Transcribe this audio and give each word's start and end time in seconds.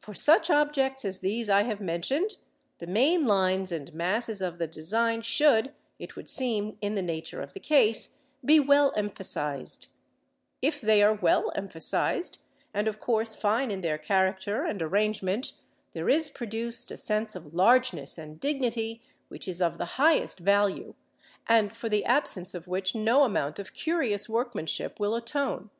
For 0.00 0.12
such 0.12 0.50
objects 0.50 1.04
as 1.04 1.20
these 1.20 1.48
I 1.48 1.62
have 1.62 1.80
mentioned, 1.80 2.36
the 2.78 2.86
main 2.88 3.24
lines 3.26 3.70
and 3.70 3.94
masses 3.94 4.40
of 4.40 4.58
the 4.58 4.66
design 4.66 5.22
should, 5.22 5.72
it 6.00 6.16
would 6.16 6.28
seem 6.28 6.76
in 6.80 6.96
the 6.96 7.00
nature 7.00 7.40
of 7.40 7.52
the 7.52 7.60
case, 7.60 8.18
be 8.44 8.58
well 8.58 8.92
emphasised; 8.96 9.86
if 10.62 10.80
they 10.80 11.00
are 11.00 11.14
well 11.14 11.52
emphasised, 11.54 12.38
and 12.74 12.88
of 12.88 12.98
course 12.98 13.36
fine 13.36 13.70
in 13.70 13.82
their 13.82 13.98
character 13.98 14.64
and 14.64 14.82
arrangement, 14.82 15.52
there 15.92 16.08
is 16.08 16.28
produced 16.28 16.90
a 16.90 16.96
sense 16.96 17.36
of 17.36 17.54
largeness 17.54 18.18
and 18.18 18.40
dignity 18.40 19.00
which 19.28 19.46
is 19.46 19.62
of 19.62 19.78
the 19.78 19.94
highest 19.96 20.40
value, 20.40 20.94
and 21.48 21.76
for 21.76 21.88
the 21.88 22.04
absence 22.04 22.52
of 22.52 22.66
which 22.66 22.96
no 22.96 23.22
amount 23.22 23.60
of 23.60 23.74
curious 23.74 24.28
workmanship 24.28 24.98
will 24.98 25.14
atone. 25.14 25.70